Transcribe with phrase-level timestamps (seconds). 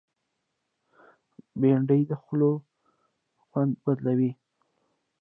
[1.59, 2.51] بېنډۍ د خولو
[3.47, 4.31] خوند بدلوي